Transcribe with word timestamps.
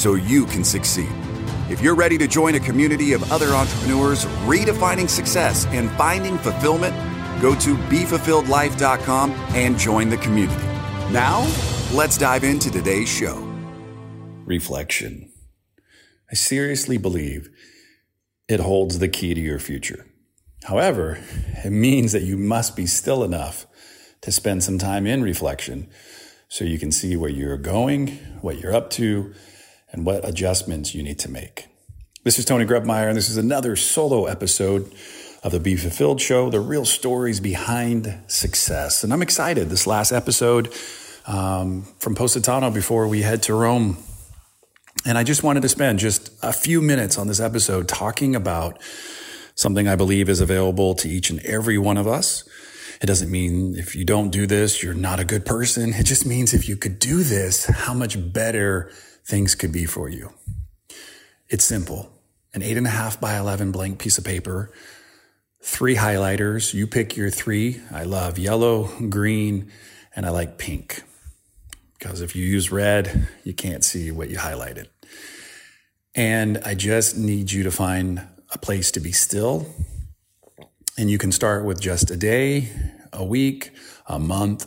so 0.00 0.14
you 0.14 0.46
can 0.46 0.64
succeed. 0.64 1.12
If 1.68 1.82
you're 1.82 1.94
ready 1.94 2.16
to 2.16 2.26
join 2.26 2.54
a 2.54 2.60
community 2.60 3.12
of 3.12 3.30
other 3.30 3.48
entrepreneurs 3.48 4.24
redefining 4.46 5.08
success 5.08 5.66
and 5.66 5.90
finding 5.90 6.38
fulfillment, 6.38 6.94
go 7.42 7.54
to 7.56 7.76
BeFulfilledLife.com 7.76 9.30
and 9.30 9.78
join 9.78 10.08
the 10.08 10.16
community. 10.16 10.64
Now, 11.12 11.42
let's 11.92 12.16
dive 12.16 12.44
into 12.44 12.70
today's 12.70 13.10
show. 13.10 13.36
Reflection. 14.46 15.30
I 16.30 16.34
seriously 16.34 16.96
believe 16.96 17.50
it 18.48 18.60
holds 18.60 19.00
the 19.00 19.08
key 19.08 19.34
to 19.34 19.40
your 19.40 19.58
future. 19.58 20.06
However, 20.64 21.18
it 21.62 21.70
means 21.70 22.12
that 22.12 22.22
you 22.22 22.38
must 22.38 22.74
be 22.74 22.86
still 22.86 23.22
enough 23.22 23.66
to 24.22 24.32
spend 24.32 24.64
some 24.64 24.78
time 24.78 25.06
in 25.06 25.22
reflection 25.22 25.90
so 26.48 26.64
you 26.64 26.78
can 26.78 26.90
see 26.90 27.16
where 27.16 27.30
you're 27.30 27.58
going, 27.58 28.08
what 28.40 28.60
you're 28.60 28.74
up 28.74 28.88
to, 28.90 29.34
and 29.92 30.06
what 30.06 30.26
adjustments 30.28 30.94
you 30.94 31.02
need 31.02 31.18
to 31.20 31.30
make. 31.30 31.66
This 32.22 32.38
is 32.38 32.44
Tony 32.44 32.64
Grebmeier, 32.64 33.08
and 33.08 33.16
this 33.16 33.28
is 33.28 33.36
another 33.36 33.76
solo 33.76 34.26
episode 34.26 34.92
of 35.42 35.52
the 35.52 35.60
Be 35.60 35.76
Fulfilled 35.76 36.20
Show, 36.20 36.50
the 36.50 36.60
real 36.60 36.84
stories 36.84 37.40
behind 37.40 38.14
success. 38.26 39.02
And 39.02 39.12
I'm 39.12 39.22
excited. 39.22 39.70
This 39.70 39.86
last 39.86 40.12
episode 40.12 40.72
um, 41.26 41.84
from 41.98 42.14
Positano 42.14 42.70
before 42.70 43.08
we 43.08 43.22
head 43.22 43.42
to 43.44 43.54
Rome. 43.54 43.96
And 45.06 45.16
I 45.16 45.24
just 45.24 45.42
wanted 45.42 45.62
to 45.62 45.68
spend 45.68 45.98
just 45.98 46.30
a 46.42 46.52
few 46.52 46.82
minutes 46.82 47.16
on 47.16 47.26
this 47.26 47.40
episode 47.40 47.88
talking 47.88 48.36
about 48.36 48.80
something 49.54 49.88
I 49.88 49.96
believe 49.96 50.28
is 50.28 50.40
available 50.40 50.94
to 50.96 51.08
each 51.08 51.30
and 51.30 51.40
every 51.40 51.78
one 51.78 51.96
of 51.96 52.06
us. 52.06 52.46
It 53.00 53.06
doesn't 53.06 53.30
mean 53.30 53.76
if 53.78 53.96
you 53.96 54.04
don't 54.04 54.28
do 54.28 54.46
this, 54.46 54.82
you're 54.82 54.92
not 54.92 55.20
a 55.20 55.24
good 55.24 55.46
person. 55.46 55.94
It 55.94 56.04
just 56.04 56.26
means 56.26 56.52
if 56.52 56.68
you 56.68 56.76
could 56.76 56.98
do 56.98 57.22
this, 57.22 57.64
how 57.64 57.94
much 57.94 58.32
better 58.32 58.90
things 59.30 59.54
could 59.54 59.70
be 59.72 59.86
for 59.86 60.08
you. 60.08 60.32
It's 61.48 61.64
simple. 61.64 62.10
An 62.52 62.62
eight 62.62 62.76
and 62.76 62.86
a 62.86 62.90
half 62.90 63.20
by 63.20 63.38
11 63.38 63.70
blank 63.70 64.00
piece 64.00 64.18
of 64.18 64.24
paper, 64.24 64.72
three 65.62 65.94
highlighters. 65.94 66.74
You 66.74 66.88
pick 66.88 67.16
your 67.16 67.30
three. 67.30 67.80
I 67.92 68.02
love 68.02 68.38
yellow, 68.38 68.90
green, 69.08 69.70
and 70.16 70.26
I 70.26 70.30
like 70.30 70.58
pink. 70.58 71.04
Because 71.96 72.20
if 72.20 72.34
you 72.34 72.44
use 72.44 72.72
red, 72.72 73.28
you 73.44 73.54
can't 73.54 73.84
see 73.84 74.10
what 74.10 74.30
you 74.30 74.36
highlighted. 74.38 74.88
And 76.16 76.58
I 76.64 76.74
just 76.74 77.16
need 77.16 77.52
you 77.52 77.62
to 77.62 77.70
find 77.70 78.26
a 78.52 78.58
place 78.58 78.90
to 78.92 79.00
be 79.00 79.12
still. 79.12 79.72
And 80.98 81.08
you 81.08 81.18
can 81.18 81.30
start 81.30 81.64
with 81.64 81.80
just 81.80 82.10
a 82.10 82.16
day, 82.16 82.68
a 83.12 83.24
week, 83.24 83.70
a 84.08 84.18
month, 84.18 84.66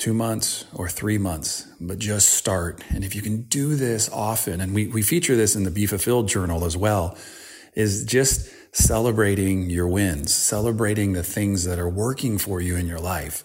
two 0.00 0.14
months, 0.14 0.64
or 0.74 0.88
three 0.88 1.18
months, 1.18 1.68
but 1.78 1.98
just 1.98 2.30
start. 2.30 2.82
And 2.88 3.04
if 3.04 3.14
you 3.14 3.20
can 3.20 3.42
do 3.42 3.76
this 3.76 4.10
often, 4.10 4.62
and 4.62 4.74
we, 4.74 4.86
we 4.86 5.02
feature 5.02 5.36
this 5.36 5.54
in 5.54 5.64
the 5.64 5.70
Be 5.70 5.84
Fulfilled 5.84 6.26
journal 6.26 6.64
as 6.64 6.74
well, 6.74 7.18
is 7.74 8.02
just 8.04 8.48
celebrating 8.72 9.68
your 9.68 9.86
wins, 9.86 10.32
celebrating 10.32 11.12
the 11.12 11.22
things 11.22 11.64
that 11.64 11.78
are 11.78 11.88
working 11.88 12.38
for 12.38 12.62
you 12.62 12.76
in 12.76 12.86
your 12.86 12.98
life. 12.98 13.44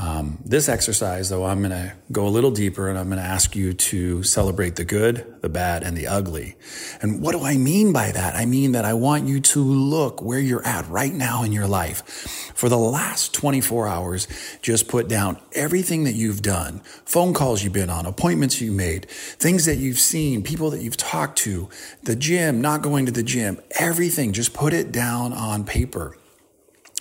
Um, 0.00 0.38
this 0.44 0.68
exercise, 0.68 1.28
though, 1.28 1.44
I'm 1.44 1.58
going 1.58 1.72
to 1.72 1.92
go 2.12 2.24
a 2.24 2.30
little 2.30 2.52
deeper 2.52 2.88
and 2.88 2.96
I'm 2.96 3.06
going 3.06 3.18
to 3.18 3.28
ask 3.28 3.56
you 3.56 3.72
to 3.74 4.22
celebrate 4.22 4.76
the 4.76 4.84
good, 4.84 5.26
the 5.40 5.48
bad, 5.48 5.82
and 5.82 5.96
the 5.96 6.06
ugly. 6.06 6.54
And 7.02 7.20
what 7.20 7.32
do 7.32 7.42
I 7.42 7.56
mean 7.56 7.92
by 7.92 8.12
that? 8.12 8.36
I 8.36 8.46
mean 8.46 8.72
that 8.72 8.84
I 8.84 8.94
want 8.94 9.26
you 9.26 9.40
to 9.40 9.58
look 9.58 10.22
where 10.22 10.38
you're 10.38 10.64
at 10.64 10.88
right 10.88 11.12
now 11.12 11.42
in 11.42 11.50
your 11.50 11.66
life. 11.66 12.06
For 12.54 12.68
the 12.68 12.78
last 12.78 13.34
24 13.34 13.88
hours, 13.88 14.28
just 14.62 14.86
put 14.86 15.08
down 15.08 15.40
everything 15.52 16.04
that 16.04 16.14
you've 16.14 16.42
done, 16.42 16.78
phone 17.04 17.34
calls 17.34 17.64
you've 17.64 17.72
been 17.72 17.90
on, 17.90 18.06
appointments 18.06 18.60
you 18.60 18.70
made, 18.70 19.10
things 19.10 19.64
that 19.64 19.78
you've 19.78 19.98
seen, 19.98 20.44
people 20.44 20.70
that 20.70 20.80
you've 20.80 20.96
talked 20.96 21.38
to, 21.38 21.68
the 22.04 22.14
gym, 22.14 22.60
not 22.60 22.82
going 22.82 23.04
to 23.06 23.12
the 23.12 23.24
gym, 23.24 23.60
everything. 23.80 24.32
Just 24.32 24.54
put 24.54 24.72
it 24.72 24.92
down 24.92 25.32
on 25.32 25.64
paper. 25.64 26.16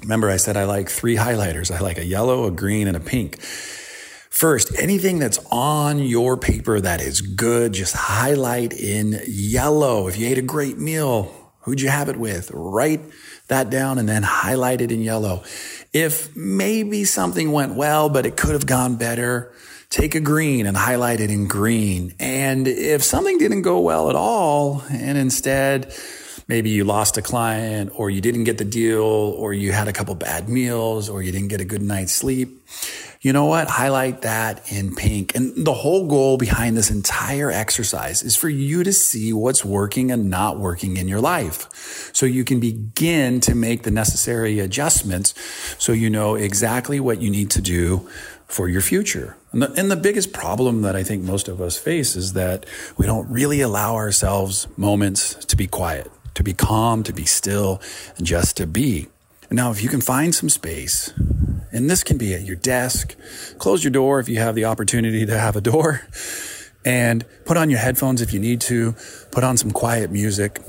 Remember, 0.03 0.29
I 0.29 0.37
said 0.37 0.57
I 0.57 0.65
like 0.65 0.89
three 0.89 1.15
highlighters. 1.15 1.71
I 1.71 1.79
like 1.79 1.97
a 1.97 2.05
yellow, 2.05 2.45
a 2.45 2.51
green, 2.51 2.87
and 2.87 2.95
a 2.95 2.99
pink. 2.99 3.41
First, 3.41 4.77
anything 4.77 5.17
that's 5.17 5.39
on 5.51 5.97
your 5.97 6.37
paper 6.37 6.79
that 6.79 7.01
is 7.01 7.21
good, 7.21 7.73
just 7.73 7.95
highlight 7.95 8.73
in 8.73 9.19
yellow. 9.25 10.07
If 10.07 10.19
you 10.19 10.27
ate 10.27 10.37
a 10.37 10.43
great 10.43 10.77
meal, 10.77 11.33
who'd 11.61 11.81
you 11.81 11.89
have 11.89 12.09
it 12.09 12.17
with? 12.17 12.51
Write 12.53 13.01
that 13.47 13.71
down 13.71 13.97
and 13.97 14.07
then 14.07 14.21
highlight 14.21 14.81
it 14.81 14.91
in 14.91 15.01
yellow. 15.01 15.43
If 15.91 16.35
maybe 16.35 17.03
something 17.03 17.51
went 17.51 17.73
well, 17.73 18.09
but 18.09 18.27
it 18.27 18.37
could 18.37 18.53
have 18.53 18.67
gone 18.67 18.97
better, 18.97 19.51
take 19.89 20.13
a 20.13 20.19
green 20.19 20.67
and 20.67 20.77
highlight 20.77 21.19
it 21.19 21.31
in 21.31 21.47
green. 21.47 22.13
And 22.19 22.67
if 22.67 23.03
something 23.03 23.39
didn't 23.39 23.63
go 23.63 23.79
well 23.79 24.11
at 24.11 24.15
all, 24.15 24.83
and 24.91 25.17
instead 25.17 25.91
maybe 26.47 26.69
you 26.69 26.83
lost 26.83 27.17
a 27.17 27.21
client 27.21 27.91
or 27.95 28.09
you 28.09 28.21
didn't 28.21 28.45
get 28.45 28.57
the 28.57 28.65
deal 28.65 29.03
or 29.03 29.53
you 29.53 29.71
had 29.71 29.87
a 29.87 29.93
couple 29.93 30.15
bad 30.15 30.47
meals 30.47 31.09
or 31.09 31.21
you 31.21 31.31
didn't 31.31 31.49
get 31.49 31.61
a 31.61 31.65
good 31.65 31.81
night's 31.81 32.13
sleep. 32.13 32.63
You 33.19 33.33
know 33.33 33.45
what? 33.45 33.67
Highlight 33.67 34.21
that 34.21 34.71
in 34.71 34.95
pink. 34.95 35.35
And 35.35 35.65
the 35.65 35.73
whole 35.73 36.07
goal 36.07 36.37
behind 36.37 36.77
this 36.77 36.91
entire 36.91 37.51
exercise 37.51 38.21
is 38.21 38.35
for 38.35 38.47
you 38.47 38.83
to 38.83 38.93
see 38.93 39.33
what's 39.33 39.65
working 39.65 40.11
and 40.11 40.29
not 40.29 40.59
working 40.59 40.97
in 40.97 41.07
your 41.07 41.19
life. 41.19 42.11
So 42.13 42.25
you 42.25 42.43
can 42.43 42.59
begin 42.59 43.39
to 43.41 43.55
make 43.55 43.83
the 43.83 43.91
necessary 43.91 44.59
adjustments 44.59 45.33
so 45.77 45.91
you 45.91 46.09
know 46.09 46.35
exactly 46.35 46.99
what 46.99 47.21
you 47.21 47.29
need 47.29 47.49
to 47.51 47.61
do 47.61 48.07
for 48.47 48.69
your 48.69 48.81
future. 48.81 49.35
And 49.51 49.61
the, 49.61 49.73
and 49.73 49.91
the, 49.91 49.97
biggest 49.97 50.31
problem 50.31 50.83
that 50.83 50.95
I 50.95 51.03
think 51.03 51.23
most 51.23 51.49
of 51.49 51.59
us 51.59 51.77
face 51.77 52.15
is 52.15 52.33
that 52.33 52.65
we 52.95 53.05
don't 53.05 53.29
really 53.29 53.59
allow 53.59 53.95
ourselves 53.95 54.67
moments 54.77 55.33
to 55.45 55.57
be 55.57 55.67
quiet 55.67 56.09
to 56.37 56.43
be 56.43 56.53
calm, 56.53 57.03
to 57.03 57.13
be 57.13 57.25
still, 57.25 57.81
and 58.17 58.25
just 58.25 58.57
to 58.57 58.65
be. 58.65 59.07
Now, 59.49 59.71
if 59.71 59.81
you 59.81 59.89
can 59.89 60.01
find 60.01 60.33
some 60.33 60.49
space, 60.49 61.13
and 61.71 61.89
this 61.89 62.03
can 62.03 62.17
be 62.17 62.33
at 62.33 62.43
your 62.43 62.55
desk, 62.55 63.15
close 63.57 63.83
your 63.83 63.91
door 63.91 64.19
if 64.19 64.29
you 64.29 64.37
have 64.37 64.55
the 64.55 64.65
opportunity 64.65 65.25
to 65.25 65.37
have 65.37 65.55
a 65.55 65.61
door, 65.61 66.07
and 66.85 67.25
put 67.45 67.57
on 67.57 67.69
your 67.69 67.79
headphones 67.79 68.21
if 68.21 68.33
you 68.33 68.39
need 68.39 68.61
to, 68.61 68.95
put 69.31 69.43
on 69.43 69.57
some 69.57 69.71
quiet 69.71 70.11
music, 70.11 70.59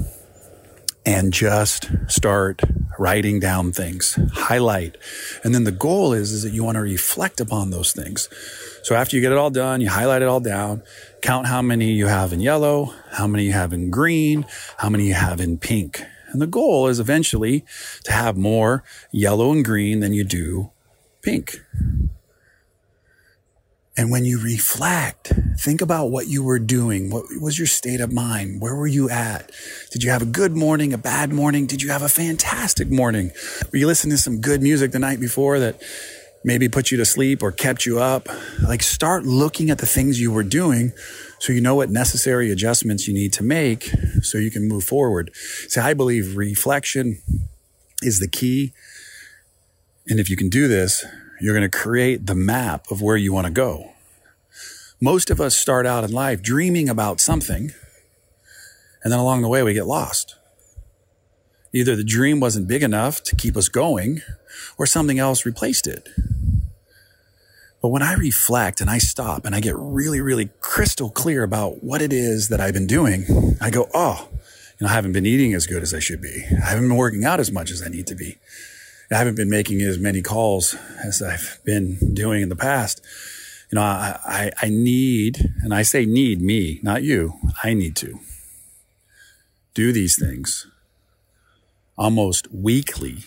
and 1.04 1.32
just 1.32 1.90
start 2.06 2.60
writing 2.98 3.40
down 3.40 3.72
things, 3.72 4.18
highlight. 4.32 4.96
And 5.42 5.54
then 5.54 5.64
the 5.64 5.72
goal 5.72 6.12
is, 6.12 6.32
is 6.32 6.42
that 6.42 6.52
you 6.52 6.64
want 6.64 6.76
to 6.76 6.82
reflect 6.82 7.40
upon 7.40 7.70
those 7.70 7.92
things. 7.92 8.28
So 8.88 8.94
after 8.94 9.16
you 9.16 9.20
get 9.20 9.32
it 9.32 9.36
all 9.36 9.50
done, 9.50 9.82
you 9.82 9.90
highlight 9.90 10.22
it 10.22 10.28
all 10.28 10.40
down, 10.40 10.82
count 11.20 11.46
how 11.46 11.60
many 11.60 11.92
you 11.92 12.06
have 12.06 12.32
in 12.32 12.40
yellow, 12.40 12.94
how 13.10 13.26
many 13.26 13.44
you 13.44 13.52
have 13.52 13.74
in 13.74 13.90
green, 13.90 14.46
how 14.78 14.88
many 14.88 15.08
you 15.08 15.12
have 15.12 15.42
in 15.42 15.58
pink. 15.58 16.02
And 16.28 16.40
the 16.40 16.46
goal 16.46 16.86
is 16.86 16.98
eventually 16.98 17.66
to 18.04 18.12
have 18.12 18.38
more 18.38 18.82
yellow 19.12 19.52
and 19.52 19.62
green 19.62 20.00
than 20.00 20.14
you 20.14 20.24
do 20.24 20.70
pink. 21.20 21.60
And 23.94 24.10
when 24.10 24.24
you 24.24 24.40
reflect, 24.42 25.34
think 25.58 25.82
about 25.82 26.06
what 26.06 26.28
you 26.28 26.42
were 26.42 26.58
doing. 26.58 27.10
What 27.10 27.26
was 27.42 27.58
your 27.58 27.66
state 27.66 28.00
of 28.00 28.10
mind? 28.10 28.62
Where 28.62 28.74
were 28.74 28.86
you 28.86 29.10
at? 29.10 29.52
Did 29.90 30.02
you 30.02 30.08
have 30.12 30.22
a 30.22 30.24
good 30.24 30.56
morning, 30.56 30.94
a 30.94 30.98
bad 30.98 31.30
morning? 31.30 31.66
Did 31.66 31.82
you 31.82 31.90
have 31.90 32.02
a 32.02 32.08
fantastic 32.08 32.90
morning? 32.90 33.32
Were 33.70 33.78
you 33.80 33.86
listening 33.86 34.16
to 34.16 34.22
some 34.22 34.40
good 34.40 34.62
music 34.62 34.92
the 34.92 34.98
night 34.98 35.20
before 35.20 35.58
that 35.58 35.82
maybe 36.44 36.68
put 36.68 36.90
you 36.90 36.96
to 36.98 37.04
sleep 37.04 37.42
or 37.42 37.52
kept 37.52 37.86
you 37.86 37.98
up? 37.98 38.28
Like 38.66 38.82
start 38.82 39.24
looking 39.24 39.70
at 39.70 39.78
the 39.78 39.86
things 39.86 40.20
you 40.20 40.30
were 40.30 40.42
doing 40.42 40.92
so 41.38 41.52
you 41.52 41.60
know 41.60 41.74
what 41.74 41.90
necessary 41.90 42.50
adjustments 42.50 43.06
you 43.06 43.14
need 43.14 43.32
to 43.34 43.44
make 43.44 43.92
so 44.22 44.38
you 44.38 44.50
can 44.50 44.66
move 44.66 44.84
forward. 44.84 45.30
See, 45.34 45.80
I 45.80 45.94
believe 45.94 46.36
reflection 46.36 47.20
is 48.02 48.20
the 48.20 48.28
key. 48.28 48.72
And 50.08 50.18
if 50.18 50.28
you 50.30 50.36
can 50.36 50.48
do 50.48 50.68
this, 50.68 51.04
you're 51.40 51.54
going 51.54 51.68
to 51.68 51.78
create 51.78 52.26
the 52.26 52.34
map 52.34 52.90
of 52.90 53.00
where 53.00 53.16
you 53.16 53.32
want 53.32 53.46
to 53.46 53.52
go. 53.52 53.92
Most 55.00 55.30
of 55.30 55.40
us 55.40 55.56
start 55.56 55.86
out 55.86 56.02
in 56.02 56.10
life 56.10 56.42
dreaming 56.42 56.88
about 56.88 57.20
something, 57.20 57.72
and 59.04 59.12
then 59.12 59.20
along 59.20 59.42
the 59.42 59.48
way 59.48 59.62
we 59.62 59.72
get 59.72 59.86
lost. 59.86 60.34
Either 61.78 61.94
the 61.94 62.02
dream 62.02 62.40
wasn't 62.40 62.66
big 62.66 62.82
enough 62.82 63.22
to 63.22 63.36
keep 63.36 63.56
us 63.56 63.68
going, 63.68 64.20
or 64.76 64.84
something 64.84 65.20
else 65.20 65.46
replaced 65.46 65.86
it. 65.86 66.08
But 67.80 67.90
when 67.90 68.02
I 68.02 68.14
reflect 68.14 68.80
and 68.80 68.90
I 68.90 68.98
stop 68.98 69.46
and 69.46 69.54
I 69.54 69.60
get 69.60 69.76
really, 69.76 70.20
really 70.20 70.50
crystal 70.58 71.08
clear 71.08 71.44
about 71.44 71.84
what 71.84 72.02
it 72.02 72.12
is 72.12 72.48
that 72.48 72.60
I've 72.60 72.74
been 72.74 72.88
doing, 72.88 73.56
I 73.60 73.70
go, 73.70 73.88
oh, 73.94 74.26
you 74.32 74.86
know, 74.86 74.88
I 74.88 74.94
haven't 74.94 75.12
been 75.12 75.24
eating 75.24 75.54
as 75.54 75.68
good 75.68 75.84
as 75.84 75.94
I 75.94 76.00
should 76.00 76.20
be. 76.20 76.44
I 76.50 76.70
haven't 76.70 76.88
been 76.88 76.96
working 76.96 77.24
out 77.24 77.38
as 77.38 77.52
much 77.52 77.70
as 77.70 77.80
I 77.80 77.88
need 77.88 78.08
to 78.08 78.16
be. 78.16 78.38
I 79.12 79.14
haven't 79.14 79.36
been 79.36 79.48
making 79.48 79.80
as 79.82 79.98
many 79.98 80.20
calls 80.20 80.74
as 81.04 81.22
I've 81.22 81.60
been 81.64 82.12
doing 82.12 82.42
in 82.42 82.48
the 82.48 82.56
past. 82.56 83.00
You 83.70 83.76
know, 83.76 83.82
I, 83.82 84.18
I, 84.24 84.50
I 84.62 84.68
need, 84.68 85.52
and 85.62 85.72
I 85.72 85.82
say 85.82 86.06
need 86.06 86.42
me, 86.42 86.80
not 86.82 87.04
you. 87.04 87.34
I 87.62 87.74
need 87.74 87.94
to 87.96 88.18
do 89.74 89.92
these 89.92 90.18
things 90.18 90.66
almost 91.98 92.50
weekly, 92.52 93.18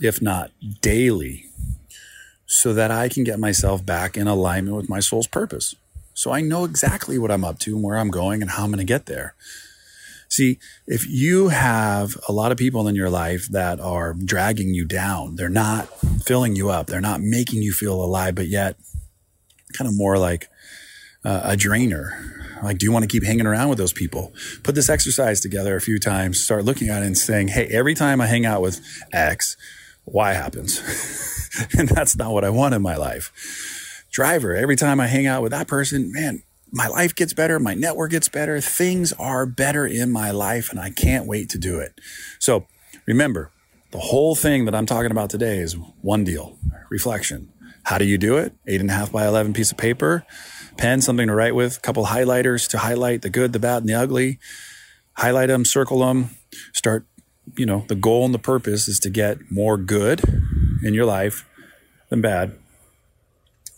if 0.00 0.20
not 0.20 0.50
daily, 0.80 1.46
so 2.46 2.72
that 2.74 2.90
I 2.90 3.08
can 3.08 3.24
get 3.24 3.38
myself 3.40 3.84
back 3.84 4.16
in 4.16 4.26
alignment 4.26 4.76
with 4.76 4.88
my 4.88 5.00
soul's 5.00 5.26
purpose. 5.26 5.74
So 6.14 6.32
I 6.32 6.40
know 6.40 6.64
exactly 6.64 7.18
what 7.18 7.30
I'm 7.30 7.44
up 7.44 7.58
to 7.60 7.74
and 7.74 7.82
where 7.82 7.96
I'm 7.96 8.10
going 8.10 8.42
and 8.42 8.50
how 8.50 8.64
I'm 8.64 8.70
going 8.70 8.78
to 8.78 8.84
get 8.84 9.06
there. 9.06 9.34
See, 10.28 10.58
if 10.86 11.08
you 11.08 11.48
have 11.48 12.16
a 12.28 12.32
lot 12.32 12.52
of 12.52 12.58
people 12.58 12.86
in 12.86 12.94
your 12.94 13.10
life 13.10 13.48
that 13.48 13.80
are 13.80 14.12
dragging 14.12 14.74
you 14.74 14.84
down, 14.84 15.36
they're 15.36 15.48
not 15.48 15.88
filling 16.22 16.54
you 16.54 16.70
up, 16.70 16.86
they're 16.86 17.00
not 17.00 17.20
making 17.20 17.62
you 17.62 17.72
feel 17.72 18.00
alive, 18.00 18.36
but 18.36 18.46
yet 18.46 18.76
kind 19.76 19.88
of 19.88 19.96
more 19.96 20.18
like 20.18 20.48
uh, 21.24 21.40
a 21.44 21.56
drainer. 21.56 22.36
Like, 22.62 22.78
do 22.78 22.84
you 22.84 22.92
want 22.92 23.04
to 23.04 23.08
keep 23.08 23.24
hanging 23.24 23.46
around 23.46 23.68
with 23.68 23.78
those 23.78 23.92
people? 23.92 24.32
Put 24.62 24.74
this 24.74 24.90
exercise 24.90 25.40
together 25.40 25.76
a 25.76 25.80
few 25.80 25.98
times, 25.98 26.42
start 26.42 26.64
looking 26.64 26.88
at 26.88 27.02
it 27.02 27.06
and 27.06 27.16
saying, 27.16 27.48
hey, 27.48 27.66
every 27.66 27.94
time 27.94 28.20
I 28.20 28.26
hang 28.26 28.44
out 28.44 28.60
with 28.60 28.80
X, 29.12 29.56
Y 30.04 30.32
happens. 30.32 30.80
and 31.78 31.88
that's 31.88 32.16
not 32.16 32.32
what 32.32 32.44
I 32.44 32.50
want 32.50 32.74
in 32.74 32.82
my 32.82 32.96
life. 32.96 34.06
Driver, 34.10 34.54
every 34.54 34.76
time 34.76 35.00
I 35.00 35.06
hang 35.06 35.26
out 35.26 35.42
with 35.42 35.52
that 35.52 35.68
person, 35.68 36.12
man, 36.12 36.42
my 36.72 36.86
life 36.86 37.14
gets 37.14 37.32
better, 37.32 37.58
my 37.58 37.74
network 37.74 38.10
gets 38.10 38.28
better, 38.28 38.60
things 38.60 39.12
are 39.14 39.46
better 39.46 39.86
in 39.86 40.10
my 40.10 40.30
life, 40.30 40.70
and 40.70 40.78
I 40.78 40.90
can't 40.90 41.26
wait 41.26 41.48
to 41.50 41.58
do 41.58 41.78
it. 41.78 42.00
So 42.38 42.66
remember, 43.06 43.50
the 43.90 43.98
whole 43.98 44.34
thing 44.34 44.66
that 44.66 44.74
I'm 44.74 44.86
talking 44.86 45.10
about 45.10 45.30
today 45.30 45.58
is 45.58 45.76
one 46.02 46.24
deal 46.24 46.58
reflection. 46.90 47.52
How 47.84 47.98
do 47.98 48.04
you 48.04 48.18
do 48.18 48.36
it? 48.36 48.52
Eight 48.66 48.80
and 48.80 48.90
a 48.90 48.92
half 48.92 49.10
by 49.10 49.26
11 49.26 49.52
piece 49.52 49.72
of 49.72 49.78
paper, 49.78 50.24
pen, 50.80 51.00
something 51.00 51.26
to 51.26 51.34
write 51.34 51.54
with, 51.54 51.76
a 51.76 51.80
couple 51.80 52.06
highlighters 52.06 52.68
to 52.70 52.78
highlight 52.78 53.22
the 53.22 53.30
good, 53.30 53.52
the 53.52 53.58
bad, 53.58 53.82
and 53.82 53.88
the 53.88 53.94
ugly. 53.94 54.38
Highlight 55.14 55.48
them, 55.48 55.64
circle 55.64 56.00
them, 56.00 56.30
start 56.72 57.04
you 57.56 57.66
know, 57.66 57.84
the 57.88 57.94
goal 57.94 58.24
and 58.24 58.34
the 58.34 58.38
purpose 58.38 58.88
is 58.88 58.98
to 59.00 59.10
get 59.10 59.50
more 59.50 59.76
good 59.76 60.22
in 60.82 60.94
your 60.94 61.04
life 61.04 61.46
than 62.08 62.20
bad. 62.20 62.56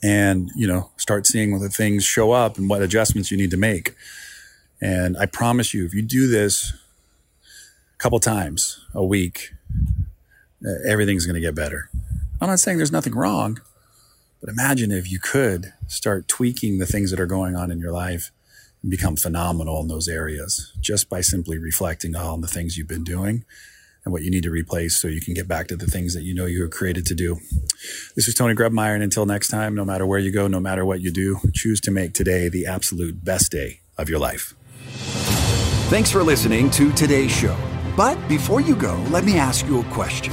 And, 0.03 0.51
you 0.57 0.67
know, 0.67 0.91
start 0.97 1.27
seeing 1.27 1.53
whether 1.53 1.69
things 1.69 2.05
show 2.05 2.33
up 2.33 2.59
and 2.59 2.69
what 2.69 2.83
adjustments 2.83 3.31
you 3.31 3.37
need 3.37 3.51
to 3.53 3.57
make. 3.57 3.95
And 4.81 5.17
I 5.17 5.27
promise 5.27 5.73
you, 5.73 5.85
if 5.85 5.95
you 5.95 6.03
do 6.03 6.27
this 6.29 6.73
a 7.95 7.99
couple 7.99 8.19
times 8.19 8.85
a 8.95 9.05
week, 9.05 9.53
everything's 10.87 11.25
going 11.25 11.35
to 11.35 11.41
get 11.41 11.55
better. 11.55 11.89
I'm 12.41 12.49
not 12.49 12.59
saying 12.59 12.79
there's 12.79 12.91
nothing 12.93 13.15
wrong, 13.15 13.61
but 14.43 14.51
imagine 14.51 14.91
if 14.91 15.11
you 15.11 15.21
could 15.21 15.73
start 15.87 16.27
tweaking 16.27 16.79
the 16.79 16.87
things 16.87 17.13
that 17.13 17.21
are 17.21 17.27
going 17.27 17.55
on 17.55 17.71
in 17.71 17.79
your 17.79 17.93
life 17.93 18.33
and 18.83 18.91
become 18.91 19.15
phenomenal 19.15 19.81
in 19.81 19.87
those 19.87 20.09
areas 20.09 20.73
just 20.81 21.09
by 21.09 21.21
simply 21.21 21.57
reflecting 21.57 22.17
on 22.17 22.41
the 22.41 22.49
things 22.49 22.77
you've 22.77 22.89
been 22.89 23.05
doing 23.05 23.45
and 24.05 24.13
what 24.13 24.23
you 24.23 24.31
need 24.33 24.43
to 24.43 24.51
replace 24.51 25.01
so 25.01 25.07
you 25.07 25.21
can 25.21 25.33
get 25.33 25.47
back 25.47 25.69
to 25.69 25.77
the 25.77 25.87
things 25.87 26.13
that 26.15 26.25
you 26.25 26.35
know 26.35 26.47
you 26.47 26.61
were 26.61 26.69
created 26.69 27.07
to 27.07 27.15
do. 27.15 27.39
This 28.17 28.27
is 28.27 28.35
Tony 28.35 28.53
Grebmeier, 28.53 28.95
and 28.95 29.03
until 29.05 29.27
next 29.27 29.47
time, 29.47 29.77
no 29.77 29.85
matter 29.85 30.05
where 30.05 30.19
you 30.19 30.33
go, 30.33 30.49
no 30.49 30.59
matter 30.59 30.85
what 30.85 31.01
you 31.01 31.13
do, 31.13 31.39
choose 31.55 31.81
to 31.83 31.93
make 31.93 32.13
today 32.13 32.49
the 32.49 32.67
absolute 32.67 33.25
best 33.25 33.53
day 33.53 33.79
of 33.97 34.09
your 34.09 34.19
life. 34.19 34.55
Thanks 35.89 36.11
for 36.11 36.25
listening 36.25 36.69
to 36.71 36.91
today's 36.95 37.31
show. 37.31 37.57
But 37.97 38.19
before 38.29 38.61
you 38.61 38.75
go, 38.75 38.97
let 39.11 39.23
me 39.23 39.39
ask 39.39 39.67
you 39.67 39.81
a 39.81 39.85
question. 39.85 40.33